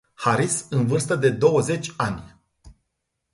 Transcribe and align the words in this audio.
Haris, 0.15 0.65
în 0.69 0.87
vârstă 0.87 1.15
de 1.15 1.29
douăzeci 1.29 1.93
ani. 1.97 2.35